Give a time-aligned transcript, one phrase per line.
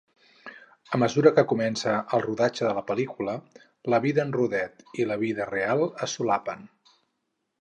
[0.97, 3.37] A mesura que comença el rodatge de la pel·lícula,
[3.95, 6.67] la vida en rodet i la vida real es solapen.